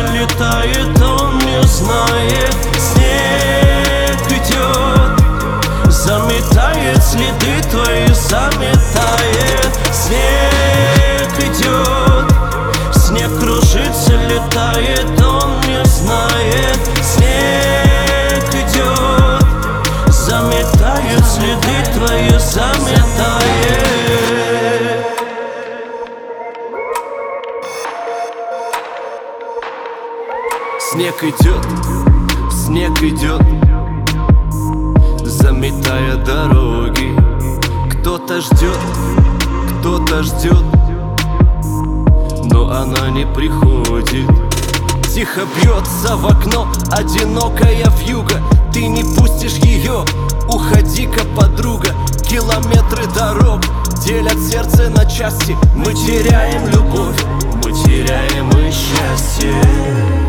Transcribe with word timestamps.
летает, 0.00 1.00
он 1.00 1.38
не 1.38 1.62
знает 1.62 2.54
Снег 2.76 4.20
идет, 4.30 5.92
заметает 5.92 7.02
следы 7.02 7.62
твои, 7.70 8.06
заметает 8.12 9.70
Снег 9.92 11.32
идет, 11.38 12.32
снег 12.94 13.30
кружится, 13.38 14.14
летает, 14.28 15.20
он 15.22 15.60
не 15.68 15.84
знает 15.84 16.78
Снег 17.02 18.48
идет, 18.52 20.12
заметает 20.12 21.24
следы 21.24 21.84
твои, 21.94 22.33
Снег 30.94 31.24
идет, 31.24 31.66
снег 32.52 33.02
идет. 33.02 33.42
Заметая 35.24 36.14
дороги 36.24 37.18
Кто-то 37.90 38.40
ждет, 38.40 38.78
кто-то 39.80 40.22
ждет. 40.22 40.62
Но 42.44 42.70
она 42.70 43.10
не 43.10 43.26
приходит. 43.26 44.30
Тихо 45.12 45.40
бьется 45.56 46.14
в 46.14 46.28
окно 46.28 46.68
одинокая 46.92 47.90
вьюга 47.98 48.40
Ты 48.72 48.86
не 48.86 49.02
пустишь 49.02 49.56
ее, 49.56 50.04
уходи-ка, 50.48 51.24
подруга. 51.36 51.88
Километры 52.22 53.04
дорог 53.12 53.62
делят 54.04 54.38
сердце 54.38 54.90
на 54.90 55.04
части. 55.06 55.56
Мы 55.74 55.92
теряем 55.92 56.68
любовь, 56.68 57.20
мы 57.64 57.72
теряем 57.72 58.48
и 58.50 58.70
счастье 58.70 60.23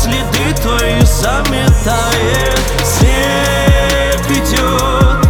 следы 0.00 0.54
твои, 0.62 1.00
заметает. 1.04 2.60
Снег 2.82 4.24
идет, 4.30 5.26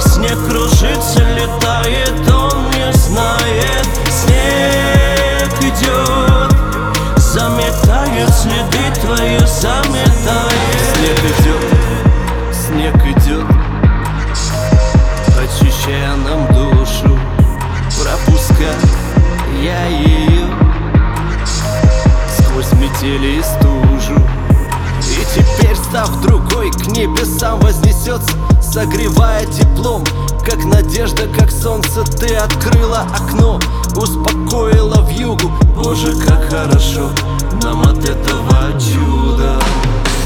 снег 0.00 0.38
кружится, 0.48 1.20
летает, 1.34 2.28
он 2.30 2.70
не 2.70 2.92
знает. 2.94 3.86
Снег 4.08 5.52
идет, 5.60 7.18
заметает 7.18 8.30
следы 8.34 9.00
твои, 9.00 9.38
заметает 9.46 10.15
Сквозь 22.66 22.80
метели 22.80 23.38
и 23.38 23.42
стужу 23.42 24.20
И 25.00 25.24
теперь, 25.34 25.76
став 25.76 26.20
другой, 26.22 26.70
к 26.70 26.86
небесам 26.88 27.60
вознесется 27.60 28.32
Согревая 28.62 29.44
теплом, 29.46 30.04
как 30.44 30.64
надежда, 30.64 31.28
как 31.28 31.50
солнце. 31.50 32.04
Ты 32.04 32.34
открыла 32.34 33.06
окно, 33.14 33.60
успокоила 33.96 35.00
в 35.02 35.10
югу 35.10 35.50
Боже, 35.74 36.14
как 36.26 36.50
хорошо 36.50 37.10
нам 37.62 37.82
от 37.82 37.98
этого 37.98 38.72
чуда 38.78 39.60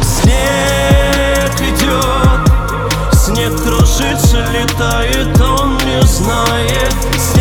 Снег 0.03 1.55
идет, 1.61 3.15
снег 3.15 3.63
кружится, 3.63 4.45
летает, 4.53 5.41
он 5.41 5.77
не 5.79 6.03
знает. 6.07 6.95
Снег 7.19 7.40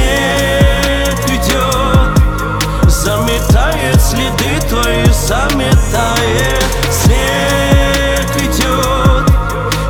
следы 4.10 4.60
твои 4.68 5.06
заметает. 5.12 6.64
Снег 6.90 8.30
идет, 8.38 9.30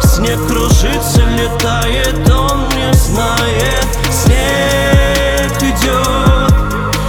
снег 0.04 0.40
кружится, 0.48 1.22
летает 1.22 2.30
Он 2.30 2.68
не 2.70 2.94
знает, 2.94 3.88
снег 4.12 5.58
идет 5.62 6.54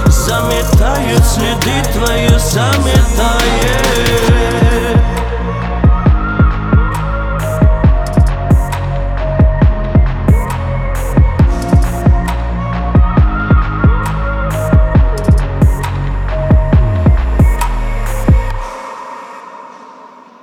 Заметает 0.06 1.24
следы 1.26 1.82
твои 1.92 2.38
заметает 2.38 2.69